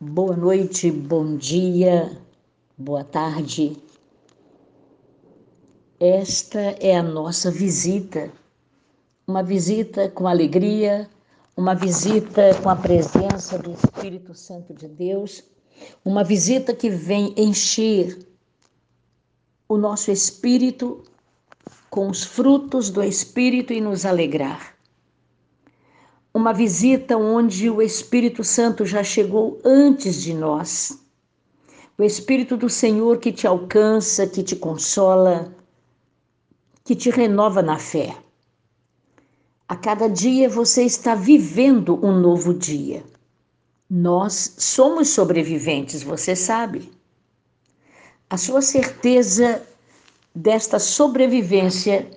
Boa 0.00 0.36
noite, 0.36 0.92
bom 0.92 1.36
dia, 1.36 2.16
boa 2.76 3.02
tarde. 3.02 3.76
Esta 5.98 6.60
é 6.60 6.96
a 6.96 7.02
nossa 7.02 7.50
visita, 7.50 8.30
uma 9.26 9.42
visita 9.42 10.08
com 10.08 10.28
alegria, 10.28 11.10
uma 11.56 11.74
visita 11.74 12.54
com 12.62 12.70
a 12.70 12.76
presença 12.76 13.58
do 13.58 13.72
Espírito 13.72 14.34
Santo 14.34 14.72
de 14.72 14.86
Deus, 14.86 15.42
uma 16.04 16.22
visita 16.22 16.72
que 16.72 16.88
vem 16.88 17.34
encher 17.36 18.24
o 19.68 19.76
nosso 19.76 20.12
espírito 20.12 21.02
com 21.90 22.08
os 22.08 22.22
frutos 22.22 22.88
do 22.88 23.02
Espírito 23.02 23.72
e 23.72 23.80
nos 23.80 24.06
alegrar 24.06 24.77
uma 26.38 26.52
visita 26.54 27.16
onde 27.16 27.68
o 27.68 27.82
Espírito 27.82 28.44
Santo 28.44 28.86
já 28.86 29.02
chegou 29.02 29.60
antes 29.64 30.22
de 30.22 30.32
nós. 30.32 30.96
O 31.98 32.02
Espírito 32.04 32.56
do 32.56 32.70
Senhor 32.70 33.18
que 33.18 33.32
te 33.32 33.44
alcança, 33.44 34.24
que 34.24 34.44
te 34.44 34.54
consola, 34.54 35.52
que 36.84 36.94
te 36.94 37.10
renova 37.10 37.60
na 37.60 37.76
fé. 37.76 38.16
A 39.68 39.74
cada 39.74 40.08
dia 40.08 40.48
você 40.48 40.84
está 40.84 41.16
vivendo 41.16 41.98
um 42.06 42.12
novo 42.18 42.54
dia. 42.54 43.02
Nós 43.90 44.54
somos 44.58 45.08
sobreviventes, 45.08 46.04
você 46.04 46.36
sabe. 46.36 46.88
A 48.30 48.36
sua 48.36 48.62
certeza 48.62 49.60
desta 50.32 50.78
sobrevivência 50.78 52.08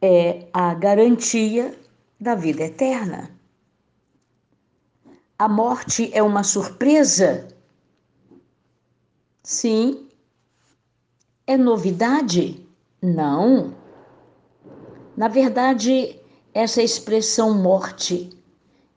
é 0.00 0.46
a 0.52 0.72
garantia 0.72 1.76
da 2.20 2.36
vida 2.36 2.62
eterna. 2.62 3.35
A 5.38 5.46
morte 5.48 6.10
é 6.14 6.22
uma 6.22 6.42
surpresa? 6.42 7.48
Sim. 9.42 10.08
É 11.46 11.58
novidade? 11.58 12.66
Não. 13.02 13.74
Na 15.14 15.28
verdade, 15.28 16.18
essa 16.54 16.82
expressão 16.82 17.52
morte, 17.52 18.30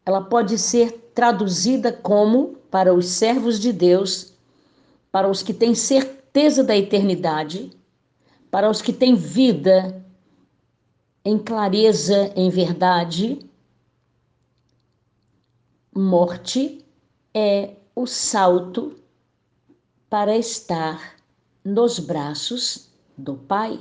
ela 0.05 0.21
pode 0.21 0.57
ser 0.57 1.11
traduzida 1.13 1.91
como 1.91 2.55
para 2.71 2.93
os 2.93 3.07
servos 3.07 3.59
de 3.59 3.73
Deus, 3.73 4.33
para 5.11 5.29
os 5.29 5.43
que 5.43 5.53
têm 5.53 5.75
certeza 5.75 6.63
da 6.63 6.77
eternidade, 6.77 7.69
para 8.49 8.69
os 8.69 8.81
que 8.81 8.93
têm 8.93 9.13
vida 9.13 10.05
em 11.25 11.37
clareza, 11.37 12.31
em 12.33 12.49
verdade, 12.49 13.48
Morte 16.01 16.85
é 17.33 17.75
o 17.93 18.07
salto 18.07 18.95
para 20.09 20.37
estar 20.37 21.17
nos 21.61 21.99
braços 21.99 22.87
do 23.17 23.35
Pai. 23.35 23.77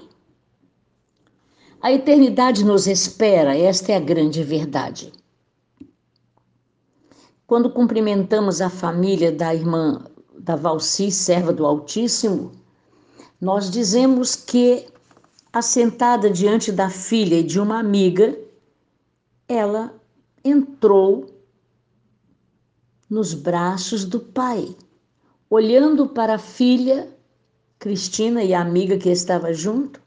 A 1.81 1.93
eternidade 1.93 2.65
nos 2.65 2.89
espera, 2.89 3.57
esta 3.57 3.93
é 3.93 3.97
a 3.97 4.01
grande 4.01 4.43
verdade. 4.43 5.13
Quando 7.47 7.71
cumprimentamos 7.71 8.61
a 8.61 8.69
família 8.69 9.31
da 9.31 9.55
irmã 9.55 10.05
da 10.37 10.57
Valci, 10.57 11.13
serva 11.13 11.53
do 11.53 11.65
Altíssimo, 11.65 12.51
nós 13.41 13.71
dizemos 13.71 14.35
que, 14.35 14.89
assentada 15.53 16.29
diante 16.29 16.73
da 16.73 16.91
filha 16.91 17.37
e 17.37 17.45
de 17.45 17.61
uma 17.61 17.79
amiga, 17.79 18.37
ela 19.47 19.95
entrou 20.45 21.38
nos 23.09 23.33
braços 23.35 24.05
do 24.05 24.21
pai, 24.21 24.77
olhando 25.49 26.09
para 26.09 26.35
a 26.35 26.39
filha, 26.39 27.09
Cristina 27.79 28.43
e 28.43 28.53
a 28.53 28.61
amiga 28.61 28.99
que 28.99 29.09
estava 29.09 29.53
junto, 29.53 30.01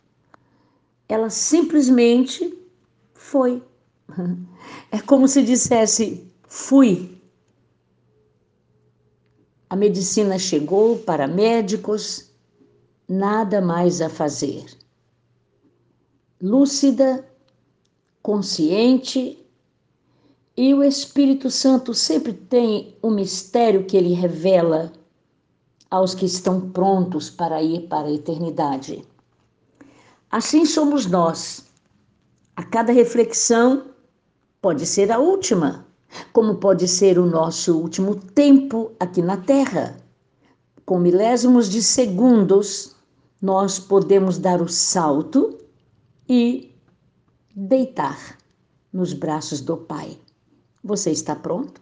ela 1.07 1.29
simplesmente 1.29 2.57
foi. 3.13 3.63
É 4.91 4.99
como 5.01 5.27
se 5.27 5.41
dissesse: 5.41 6.29
fui. 6.47 7.19
A 9.69 9.75
medicina 9.75 10.37
chegou 10.37 10.99
para 10.99 11.27
médicos, 11.27 12.29
nada 13.07 13.61
mais 13.61 14.01
a 14.01 14.09
fazer. 14.09 14.65
Lúcida, 16.41 17.25
consciente, 18.21 19.40
e 20.61 20.75
o 20.75 20.83
Espírito 20.83 21.49
Santo 21.49 21.91
sempre 21.91 22.33
tem 22.33 22.95
um 23.01 23.09
mistério 23.09 23.83
que 23.83 23.97
ele 23.97 24.13
revela 24.13 24.93
aos 25.89 26.13
que 26.13 26.23
estão 26.23 26.69
prontos 26.69 27.31
para 27.31 27.63
ir 27.63 27.87
para 27.87 28.07
a 28.07 28.11
eternidade. 28.11 29.03
Assim 30.29 30.63
somos 30.63 31.07
nós. 31.07 31.65
A 32.55 32.61
cada 32.61 32.93
reflexão 32.93 33.87
pode 34.61 34.85
ser 34.85 35.11
a 35.11 35.17
última, 35.17 35.83
como 36.31 36.57
pode 36.57 36.87
ser 36.87 37.17
o 37.17 37.25
nosso 37.25 37.79
último 37.79 38.15
tempo 38.15 38.91
aqui 38.99 39.23
na 39.23 39.37
Terra. 39.37 39.97
Com 40.85 40.99
milésimos 40.99 41.71
de 41.71 41.81
segundos, 41.81 42.95
nós 43.41 43.79
podemos 43.79 44.37
dar 44.37 44.61
o 44.61 44.69
salto 44.69 45.57
e 46.29 46.71
deitar 47.55 48.37
nos 48.93 49.11
braços 49.11 49.59
do 49.59 49.75
Pai. 49.75 50.19
Você 50.83 51.11
está 51.11 51.35
pronto? 51.35 51.79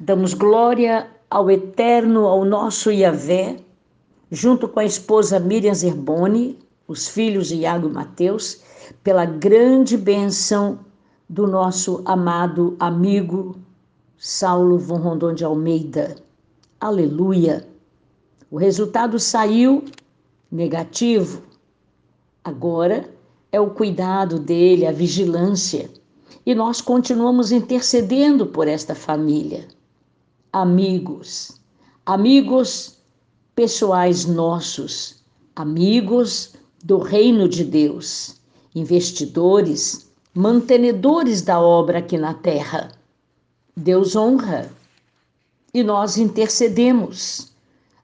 Damos 0.00 0.34
glória 0.34 1.08
ao 1.30 1.48
Eterno, 1.48 2.26
ao 2.26 2.44
nosso 2.44 2.90
Yahvé, 2.90 3.60
junto 4.28 4.66
com 4.66 4.80
a 4.80 4.84
esposa 4.84 5.38
Miriam 5.38 5.72
Zerboni, 5.72 6.58
os 6.88 7.06
filhos 7.06 7.52
Iago 7.52 7.88
e 7.88 7.92
Mateus, 7.92 8.60
pela 9.04 9.24
grande 9.24 9.96
bênção 9.96 10.80
do 11.28 11.46
nosso 11.46 12.02
amado 12.04 12.76
amigo 12.80 13.56
Saulo 14.18 14.78
von 14.78 14.96
Rondon 14.96 15.34
de 15.34 15.44
Almeida. 15.44 16.16
Aleluia! 16.80 17.68
O 18.50 18.58
resultado 18.58 19.20
saiu 19.20 19.84
negativo. 20.50 21.42
Agora 22.42 23.08
é 23.52 23.60
o 23.60 23.70
cuidado 23.70 24.40
dele, 24.40 24.86
a 24.86 24.92
vigilância 24.92 25.88
e 26.44 26.54
nós 26.54 26.80
continuamos 26.80 27.52
intercedendo 27.52 28.46
por 28.46 28.66
esta 28.68 28.94
família. 28.94 29.66
Amigos, 30.52 31.60
amigos 32.04 32.98
pessoais 33.54 34.26
nossos, 34.26 35.22
amigos 35.54 36.54
do 36.82 36.98
reino 36.98 37.48
de 37.48 37.64
Deus, 37.64 38.40
investidores, 38.74 40.10
mantenedores 40.34 41.42
da 41.42 41.60
obra 41.60 41.98
aqui 41.98 42.18
na 42.18 42.34
terra. 42.34 42.90
Deus 43.76 44.16
honra. 44.16 44.70
E 45.72 45.82
nós 45.82 46.18
intercedemos, 46.18 47.52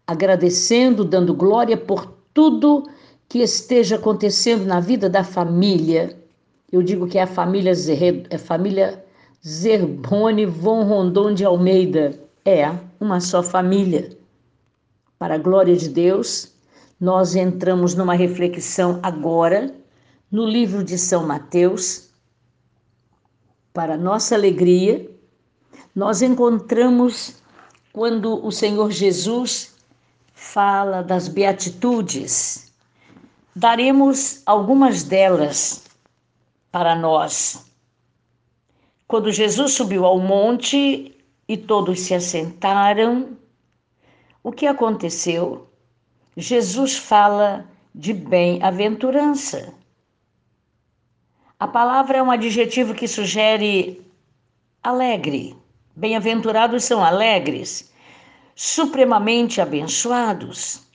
agradecendo, 0.06 1.04
dando 1.04 1.34
glória 1.34 1.76
por 1.76 2.14
tudo 2.32 2.88
que 3.28 3.40
esteja 3.40 3.96
acontecendo 3.96 4.64
na 4.64 4.80
vida 4.80 5.10
da 5.10 5.22
família 5.22 6.18
eu 6.70 6.82
digo 6.82 7.06
que 7.06 7.16
é 7.18 7.22
a 7.22 7.26
família, 7.26 7.74
Zer, 7.74 8.26
é 8.28 8.36
família 8.36 9.02
Zerboni 9.46 10.44
von 10.44 10.84
Rondon 10.84 11.32
de 11.32 11.44
Almeida. 11.44 12.20
É 12.44 12.70
uma 13.00 13.20
só 13.20 13.42
família. 13.42 14.16
Para 15.18 15.36
a 15.36 15.38
glória 15.38 15.74
de 15.74 15.88
Deus, 15.88 16.52
nós 17.00 17.34
entramos 17.34 17.94
numa 17.94 18.14
reflexão 18.14 19.00
agora 19.02 19.74
no 20.30 20.46
livro 20.46 20.84
de 20.84 20.98
São 20.98 21.26
Mateus. 21.26 22.10
Para 23.72 23.96
nossa 23.96 24.34
alegria, 24.34 25.10
nós 25.94 26.20
encontramos 26.20 27.36
quando 27.94 28.44
o 28.44 28.52
Senhor 28.52 28.90
Jesus 28.90 29.75
fala 30.34 31.02
das 31.02 31.28
beatitudes. 31.28 32.72
Daremos 33.56 34.43
algumas 34.44 35.02
delas 35.02 35.88
para 36.78 36.94
nós. 36.94 37.66
Quando 39.08 39.32
Jesus 39.32 39.72
subiu 39.72 40.06
ao 40.06 40.20
monte 40.20 41.12
e 41.48 41.56
todos 41.56 41.98
se 41.98 42.14
assentaram, 42.14 43.36
o 44.44 44.52
que 44.52 44.64
aconteceu? 44.64 45.69
Jesus 46.36 46.96
fala 46.96 47.66
de 47.92 48.12
bem-aventurança. 48.14 49.75
A 51.58 51.66
palavra 51.66 52.19
é 52.19 52.22
um 52.22 52.30
adjetivo 52.30 52.94
que 52.94 53.08
sugere 53.08 54.00
alegre. 54.81 55.56
Bem-aventurados 55.96 56.84
são 56.84 57.02
alegres, 57.02 57.92
supremamente 58.54 59.60
abençoados. 59.60 60.86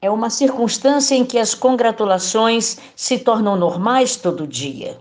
É 0.00 0.10
uma 0.10 0.30
circunstância 0.30 1.14
em 1.14 1.24
que 1.24 1.38
as 1.38 1.54
congratulações 1.54 2.76
se 2.96 3.20
tornam 3.20 3.54
normais 3.54 4.16
todo 4.16 4.48
dia. 4.48 4.98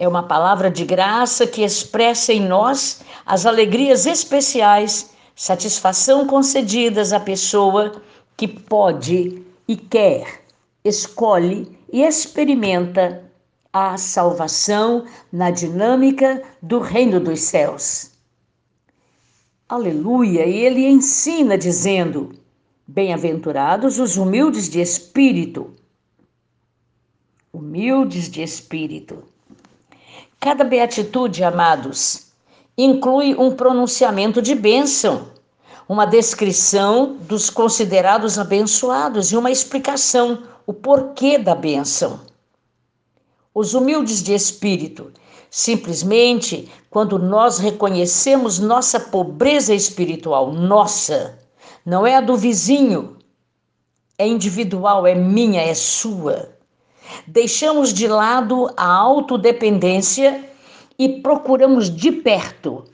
É 0.00 0.06
uma 0.06 0.22
palavra 0.22 0.70
de 0.70 0.84
graça 0.84 1.44
que 1.44 1.64
expressa 1.64 2.32
em 2.32 2.40
nós 2.40 3.00
as 3.26 3.44
alegrias 3.44 4.06
especiais 4.06 5.10
satisfação 5.34 6.24
concedidas 6.24 7.12
à 7.12 7.18
pessoa 7.18 8.00
que 8.36 8.46
pode 8.46 9.42
e 9.66 9.76
quer, 9.76 10.44
escolhe 10.84 11.76
e 11.92 12.02
experimenta 12.02 13.24
a 13.72 13.96
salvação 13.96 15.04
na 15.32 15.50
dinâmica 15.50 16.44
do 16.62 16.78
reino 16.78 17.18
dos 17.18 17.40
céus. 17.40 18.12
Aleluia! 19.68 20.46
E 20.46 20.58
ele 20.58 20.86
ensina 20.86 21.58
dizendo: 21.58 22.38
Bem-aventurados 22.86 23.98
os 23.98 24.16
humildes 24.16 24.68
de 24.68 24.80
espírito. 24.80 25.74
Humildes 27.52 28.30
de 28.30 28.42
espírito. 28.44 29.24
Cada 30.40 30.62
beatitude, 30.62 31.42
amados, 31.42 32.28
inclui 32.76 33.34
um 33.34 33.54
pronunciamento 33.56 34.40
de 34.40 34.54
bênção, 34.54 35.32
uma 35.88 36.04
descrição 36.04 37.16
dos 37.22 37.50
considerados 37.50 38.38
abençoados 38.38 39.32
e 39.32 39.36
uma 39.36 39.50
explicação, 39.50 40.44
o 40.64 40.72
porquê 40.72 41.38
da 41.38 41.56
bênção. 41.56 42.20
Os 43.52 43.74
humildes 43.74 44.22
de 44.22 44.32
espírito, 44.32 45.12
simplesmente 45.50 46.70
quando 46.88 47.18
nós 47.18 47.58
reconhecemos 47.58 48.60
nossa 48.60 49.00
pobreza 49.00 49.74
espiritual, 49.74 50.52
nossa, 50.52 51.36
não 51.84 52.06
é 52.06 52.14
a 52.14 52.20
do 52.20 52.36
vizinho, 52.36 53.16
é 54.16 54.26
individual, 54.26 55.04
é 55.04 55.14
minha, 55.14 55.62
é 55.62 55.74
sua. 55.74 56.57
Deixamos 57.26 57.92
de 57.92 58.06
lado 58.06 58.70
a 58.76 58.86
autodependência 58.86 60.44
e 60.98 61.20
procuramos 61.20 61.94
de 61.94 62.10
perto. 62.10 62.84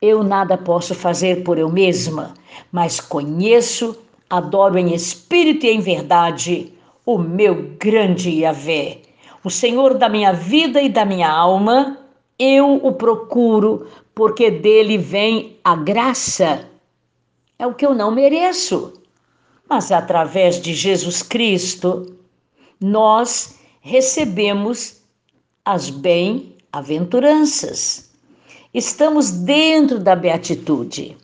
Eu 0.00 0.22
nada 0.22 0.58
posso 0.58 0.94
fazer 0.94 1.42
por 1.44 1.58
eu 1.58 1.70
mesma, 1.70 2.34
mas 2.70 3.00
conheço, 3.00 3.96
adoro 4.28 4.78
em 4.78 4.94
espírito 4.94 5.64
e 5.64 5.70
em 5.70 5.80
verdade 5.80 6.72
o 7.06 7.18
meu 7.18 7.74
grande 7.78 8.30
Yahvé, 8.30 8.98
o 9.42 9.50
Senhor 9.50 9.94
da 9.94 10.08
minha 10.08 10.32
vida 10.32 10.80
e 10.80 10.88
da 10.88 11.04
minha 11.04 11.30
alma. 11.30 11.98
Eu 12.38 12.80
o 12.84 12.92
procuro 12.92 13.86
porque 14.14 14.50
dele 14.50 14.98
vem 14.98 15.56
a 15.62 15.76
graça. 15.76 16.68
É 17.58 17.66
o 17.66 17.74
que 17.74 17.86
eu 17.86 17.94
não 17.94 18.10
mereço. 18.10 18.92
Mas 19.68 19.92
através 19.92 20.60
de 20.60 20.74
Jesus 20.74 21.22
Cristo, 21.22 22.16
nós 22.80 23.58
recebemos 23.84 25.02
as 25.62 25.90
bem 25.90 26.56
aventuranças. 26.72 28.10
Estamos 28.72 29.30
dentro 29.30 29.98
da 29.98 30.16
beatitude. 30.16 31.18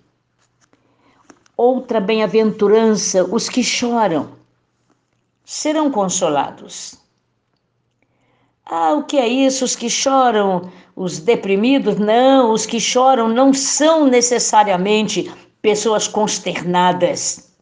Outra 1.56 2.00
bem-aventurança, 2.00 3.24
os 3.24 3.48
que 3.48 3.64
choram 3.64 4.32
serão 5.42 5.90
consolados. 5.90 6.96
Ah, 8.66 8.92
o 8.92 9.04
que 9.04 9.16
é 9.16 9.26
isso? 9.26 9.64
Os 9.64 9.74
que 9.74 9.88
choram, 9.88 10.70
os 10.94 11.18
deprimidos? 11.18 11.96
Não, 11.96 12.52
os 12.52 12.66
que 12.66 12.78
choram 12.78 13.26
não 13.26 13.54
são 13.54 14.06
necessariamente 14.06 15.32
pessoas 15.62 16.06
consternadas, 16.06 17.52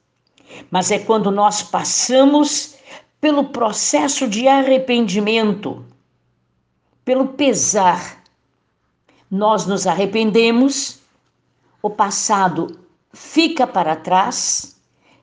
mas 0.72 0.90
é 0.90 0.98
quando 0.98 1.30
nós 1.30 1.62
passamos 1.62 2.77
pelo 3.20 3.44
processo 3.44 4.28
de 4.28 4.46
arrependimento 4.46 5.84
pelo 7.08 7.28
pesar. 7.28 8.22
Nós 9.30 9.64
nos 9.64 9.86
arrependemos, 9.86 11.00
o 11.82 11.88
passado 11.88 12.78
fica 13.14 13.66
para 13.66 13.96
trás 13.96 14.78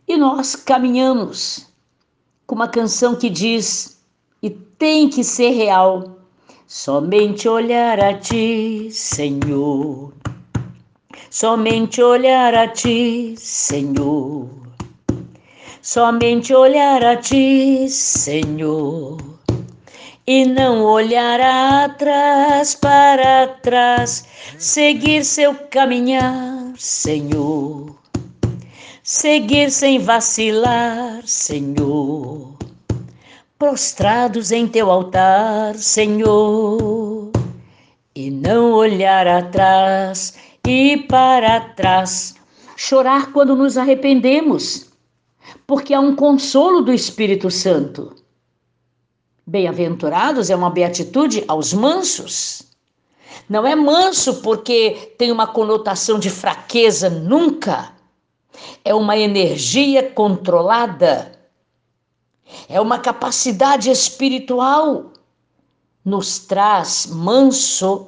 e 0.08 0.18
nós 0.18 0.56
caminhamos 0.56 1.68
com 2.48 2.56
uma 2.56 2.68
canção 2.68 3.16
que 3.16 3.30
diz, 3.30 4.02
e 4.42 4.50
tem 4.50 5.10
que 5.10 5.24
ser 5.24 5.52
real, 5.52 6.18
somente 6.66 7.48
olhar 7.48 8.00
a 8.00 8.18
ti, 8.18 8.90
Senhor. 8.92 10.12
Somente 11.30 12.02
olhar 12.02 12.56
a 12.56 12.68
ti, 12.68 13.36
Senhor. 13.38 14.65
Somente 15.86 16.52
olhar 16.52 17.04
a 17.06 17.16
ti, 17.16 17.88
Senhor 17.88 19.18
e 20.26 20.44
não 20.44 20.84
olhar 20.84 21.40
atrás 21.40 22.74
para 22.74 23.48
trás, 23.62 24.26
seguir 24.58 25.24
seu 25.24 25.54
caminhar, 25.70 26.74
Senhor. 26.76 27.96
Seguir 29.04 29.70
sem 29.70 30.00
vacilar, 30.00 31.22
Senhor. 31.24 32.56
Prostrados 33.60 34.52
em 34.52 34.68
teu 34.68 34.90
altar, 34.90 35.76
Senhor. 35.76 37.30
E 38.16 38.32
não 38.32 38.72
olhar 38.72 39.28
atrás 39.28 40.34
e 40.68 40.98
para 41.08 41.60
trás. 41.76 42.34
Chorar 42.76 43.32
quando 43.32 43.56
nos 43.56 43.78
arrependemos, 43.78 44.95
porque 45.66 45.94
há 45.94 46.00
um 46.00 46.16
consolo 46.16 46.82
do 46.82 46.94
Espírito 46.94 47.50
Santo 47.50 48.16
Bem-aventurados 49.48 50.50
é 50.50 50.56
uma 50.56 50.72
beatitude 50.72 51.44
aos 51.48 51.72
mansos. 51.72 52.64
Não 53.48 53.66
é 53.68 53.76
manso 53.76 54.42
porque 54.42 55.14
tem 55.20 55.32
uma 55.32 55.46
conotação 55.46 56.18
de 56.18 56.32
fraqueza, 56.32 57.12
nunca. 57.12 57.94
É 58.84 58.96
uma 58.96 59.16
energia 59.16 60.10
controlada. 60.12 61.32
É 62.68 62.82
uma 62.82 62.98
capacidade 62.98 63.92
espiritual. 63.92 65.12
Nos 66.04 66.40
traz 66.40 67.06
manso, 67.06 68.08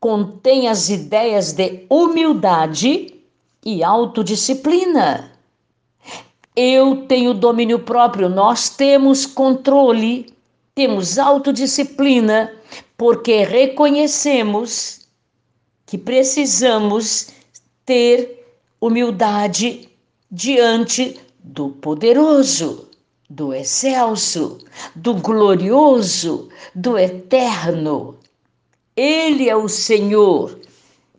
contém 0.00 0.68
as 0.68 0.88
ideias 0.88 1.52
de 1.52 1.86
humildade 1.88 3.22
e 3.64 3.84
autodisciplina. 3.84 5.33
Eu 6.56 7.06
tenho 7.08 7.34
domínio 7.34 7.80
próprio, 7.80 8.28
nós 8.28 8.68
temos 8.68 9.26
controle, 9.26 10.32
temos 10.72 11.18
autodisciplina, 11.18 12.54
porque 12.96 13.42
reconhecemos 13.42 15.08
que 15.84 15.98
precisamos 15.98 17.30
ter 17.84 18.46
humildade 18.80 19.88
diante 20.30 21.20
do 21.42 21.70
poderoso, 21.70 22.88
do 23.28 23.52
excelso, 23.52 24.58
do 24.94 25.14
glorioso, 25.14 26.48
do 26.72 26.96
eterno. 26.96 28.16
Ele 28.96 29.48
é 29.48 29.56
o 29.56 29.68
Senhor 29.68 30.56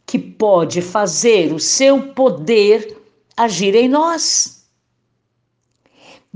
que 0.06 0.18
pode 0.18 0.82
fazer 0.82 1.52
o 1.52 1.60
seu 1.60 2.14
poder 2.14 2.98
agir 3.36 3.76
em 3.76 3.90
nós 3.90 4.65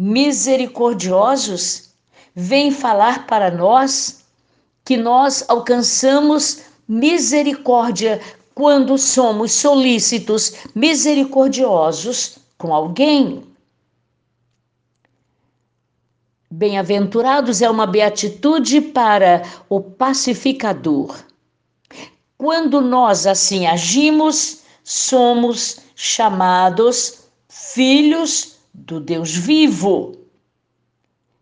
misericordiosos, 0.01 1.89
vem 2.34 2.72
falar 2.72 3.27
para 3.27 3.51
nós 3.51 4.24
que 4.86 4.96
nós 4.96 5.44
alcançamos 5.50 6.62
misericórdia 6.88 8.22
quando 8.56 8.98
somos 8.98 9.51
solícitos, 9.51 10.53
misericordiosos 10.74 12.39
com 12.58 12.74
alguém. 12.74 13.44
Bem-aventurados 16.50 17.62
é 17.62 17.70
uma 17.70 17.86
beatitude 17.86 18.79
para 18.79 19.44
o 19.68 19.82
pacificador. 19.82 21.13
Quando 22.38 22.79
nós 22.79 23.27
assim 23.27 23.68
agimos, 23.68 24.62
somos 24.82 25.82
chamados 25.94 27.25
filhos 27.50 28.59
do 28.86 29.00
Deus 29.00 29.36
vivo. 29.36 30.15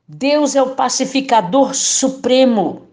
Deus 0.07 0.55
é 0.55 0.61
o 0.61 0.75
pacificador 0.75 1.73
supremo. 1.75 2.87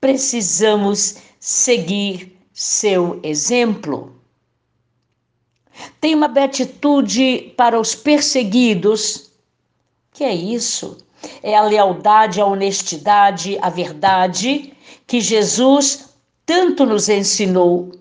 Precisamos 0.00 1.16
seguir 1.38 2.38
seu 2.52 3.18
exemplo. 3.22 4.14
Tem 6.00 6.14
uma 6.14 6.28
beatitude 6.28 7.52
para 7.56 7.80
os 7.80 7.94
perseguidos. 7.94 9.30
Que 10.12 10.24
é 10.24 10.34
isso? 10.34 10.98
É 11.42 11.56
a 11.56 11.62
lealdade, 11.62 12.40
a 12.40 12.46
honestidade, 12.46 13.58
a 13.60 13.70
verdade 13.70 14.72
que 15.06 15.20
Jesus 15.20 16.10
tanto 16.44 16.84
nos 16.84 17.08
ensinou. 17.08 17.92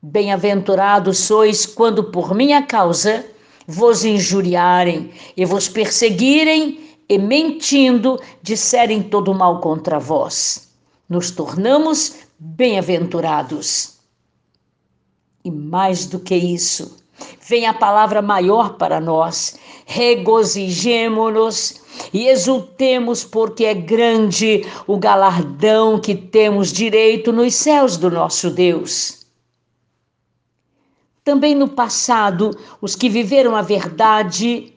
Bem-aventurados 0.00 1.18
sois 1.18 1.64
quando 1.66 2.04
por 2.04 2.34
minha 2.34 2.62
causa 2.62 3.31
vos 3.66 4.04
injuriarem 4.04 5.10
e 5.36 5.44
vos 5.44 5.68
perseguirem 5.68 6.96
e 7.08 7.18
mentindo 7.18 8.18
disserem 8.42 9.02
todo 9.02 9.34
mal 9.34 9.60
contra 9.60 9.98
vós. 9.98 10.70
Nos 11.08 11.30
tornamos 11.30 12.14
bem-aventurados. 12.38 13.98
E 15.44 15.50
mais 15.50 16.06
do 16.06 16.18
que 16.18 16.34
isso, 16.34 16.96
vem 17.46 17.66
a 17.66 17.74
palavra 17.74 18.22
maior 18.22 18.74
para 18.74 19.00
nós. 19.00 19.56
Regozijemo-nos 19.84 21.82
e 22.12 22.28
exultemos, 22.28 23.24
porque 23.24 23.64
é 23.64 23.74
grande 23.74 24.64
o 24.86 24.96
galardão 24.96 26.00
que 26.00 26.14
temos 26.14 26.72
direito 26.72 27.32
nos 27.32 27.54
céus 27.54 27.96
do 27.96 28.10
nosso 28.10 28.50
Deus. 28.50 29.21
Também 31.24 31.54
no 31.54 31.68
passado, 31.68 32.50
os 32.80 32.96
que 32.96 33.08
viveram 33.08 33.54
a 33.54 33.62
verdade, 33.62 34.74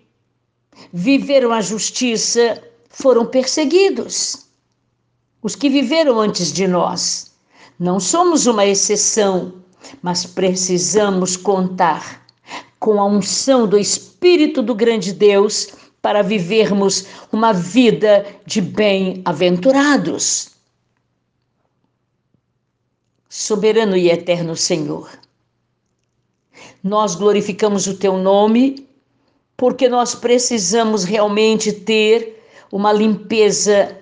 viveram 0.94 1.52
a 1.52 1.62
justiça, 1.62 2.62
foram 2.90 3.26
perseguidos. 3.26 4.46
Os 5.42 5.56
que 5.56 5.70
viveram 5.70 6.20
antes 6.20 6.52
de 6.54 6.68
nós. 6.68 7.34
Não 7.80 8.00
somos 8.00 8.46
uma 8.46 8.66
exceção, 8.66 9.54
mas 10.02 10.26
precisamos 10.26 11.36
contar 11.36 12.26
com 12.80 13.02
a 13.02 13.06
unção 13.06 13.68
do 13.68 13.78
Espírito 13.78 14.62
do 14.62 14.76
grande 14.76 15.12
Deus 15.12 15.70
para 16.02 16.22
vivermos 16.22 17.06
uma 17.32 17.52
vida 17.52 18.26
de 18.46 18.62
bem-aventurados. 18.62 20.52
Soberano 23.28 23.98
e 23.98 24.10
eterno 24.10 24.56
Senhor, 24.56 25.10
nós 26.86 27.16
glorificamos 27.16 27.88
o 27.88 27.98
teu 27.98 28.16
nome 28.16 28.88
porque 29.58 29.90
nós 29.90 30.14
precisamos 30.14 31.04
realmente 31.04 31.74
ter 31.74 32.40
uma 32.72 32.94
limpeza 32.94 33.98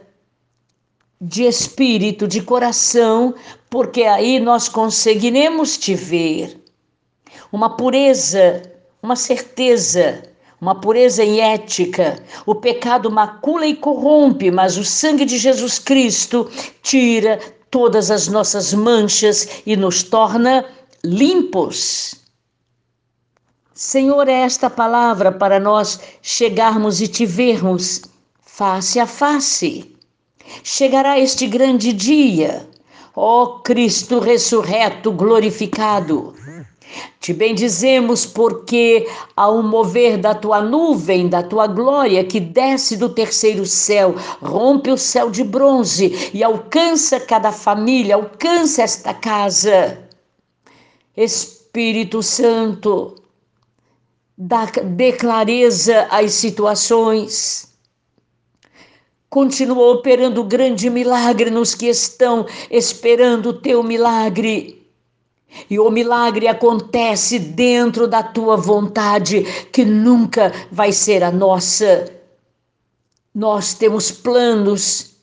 de 1.22 1.44
espírito, 1.44 2.28
de 2.28 2.42
coração, 2.42 3.34
porque 3.70 4.04
aí 4.04 4.38
nós 4.38 4.68
conseguiremos 4.68 5.78
te 5.78 5.96
ver. 5.96 6.62
Uma 7.54 7.78
pureza, 7.78 8.62
uma 9.02 9.16
certeza 9.16 10.22
uma 10.60 10.76
pureza 10.76 11.22
em 11.26 11.42
ética. 11.42 12.24
O 12.46 12.56
pecado 12.56 13.12
macula 13.12 13.66
e 13.66 13.76
corrompe, 13.76 14.50
mas 14.50 14.78
o 14.78 14.84
sangue 14.86 15.26
de 15.26 15.38
Jesus 15.38 15.78
Cristo 15.78 16.50
tira 16.82 17.38
todas 17.70 18.10
as 18.10 18.30
nossas 18.30 18.74
manchas 18.74 19.62
e 19.66 19.76
nos 19.76 20.04
torna 20.04 20.66
limpos. 21.04 22.23
Senhor, 23.86 24.30
é 24.30 24.44
esta 24.44 24.70
palavra 24.70 25.30
para 25.30 25.60
nós 25.60 26.00
chegarmos 26.22 27.02
e 27.02 27.08
te 27.08 27.26
vermos 27.26 28.02
face 28.42 28.98
a 28.98 29.06
face. 29.06 29.94
Chegará 30.64 31.20
este 31.20 31.46
grande 31.48 31.92
dia, 31.92 32.66
ó 33.14 33.60
Cristo 33.60 34.20
ressurreto, 34.20 35.12
glorificado. 35.12 36.34
Te 37.20 37.34
bendizemos 37.34 38.26
porque, 38.26 39.06
ao 39.36 39.62
mover 39.62 40.18
da 40.18 40.34
tua 40.34 40.62
nuvem, 40.62 41.28
da 41.28 41.44
tua 41.44 41.68
glória, 41.68 42.24
que 42.24 42.40
desce 42.40 42.96
do 42.96 43.10
terceiro 43.10 43.66
céu, 43.66 44.16
rompe 44.42 44.92
o 44.92 44.98
céu 44.98 45.30
de 45.30 45.44
bronze 45.44 46.32
e 46.34 46.42
alcança 46.42 47.20
cada 47.20 47.52
família, 47.52 48.16
alcança 48.16 48.82
esta 48.82 49.14
casa. 49.14 50.00
Espírito 51.18 52.24
Santo, 52.24 53.22
dê 54.38 55.14
clareza 55.14 56.08
às 56.10 56.34
situações. 56.34 57.72
Continua 59.30 59.92
operando 59.92 60.44
grande 60.44 60.90
milagre 60.90 61.50
nos 61.50 61.74
que 61.74 61.88
estão 61.88 62.46
esperando 62.70 63.50
o 63.50 63.54
teu 63.54 63.82
milagre 63.82 64.84
e 65.70 65.80
o 65.80 65.90
milagre 65.90 66.48
acontece 66.48 67.40
dentro 67.40 68.08
da 68.08 68.24
tua 68.24 68.58
vontade, 68.58 69.44
que 69.72 69.86
nunca 69.86 70.52
vai 70.72 70.92
ser 70.92 71.24
a 71.24 71.32
nossa. 71.32 72.12
Nós 73.34 73.74
temos 73.74 74.12
planos, 74.12 75.16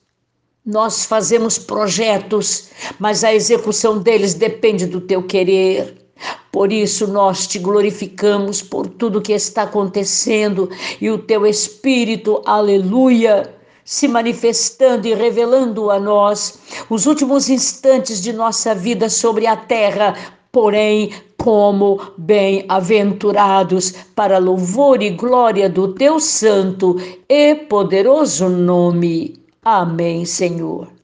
nós 0.64 1.04
fazemos 1.04 1.58
projetos, 1.58 2.70
mas 2.98 3.24
a 3.24 3.34
execução 3.34 3.98
deles 3.98 4.34
depende 4.34 4.86
do 4.86 5.00
teu 5.00 5.22
querer. 5.22 5.96
Por 6.52 6.72
isso 6.72 7.06
nós 7.06 7.46
te 7.46 7.58
glorificamos 7.58 8.60
por 8.60 8.86
tudo 8.86 9.22
que 9.22 9.32
está 9.32 9.62
acontecendo 9.62 10.68
e 11.00 11.10
o 11.10 11.18
teu 11.18 11.46
Espírito, 11.46 12.42
aleluia 12.44 13.54
se 13.90 14.06
manifestando 14.06 15.08
e 15.08 15.14
revelando 15.14 15.90
a 15.90 15.98
nós 15.98 16.60
os 16.88 17.06
últimos 17.06 17.48
instantes 17.48 18.22
de 18.22 18.32
nossa 18.32 18.72
vida 18.72 19.08
sobre 19.08 19.48
a 19.48 19.56
terra, 19.56 20.14
porém 20.52 21.12
como 21.36 22.00
bem-aventurados 22.16 23.92
para 24.14 24.38
louvor 24.38 25.02
e 25.02 25.10
glória 25.10 25.68
do 25.68 25.94
teu 25.94 26.20
santo 26.20 26.98
e 27.28 27.54
poderoso 27.54 28.48
nome. 28.48 29.42
Amém, 29.64 30.24
Senhor. 30.24 30.99